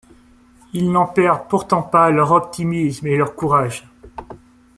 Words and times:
Ils 0.73 0.91
n'en 0.91 1.05
perdent 1.05 1.47
pourtant 1.47 1.83
pas 1.83 2.09
leur 2.09 2.31
optimisme 2.31 3.05
et 3.05 3.17
leur 3.17 3.35
courage. 3.35 3.85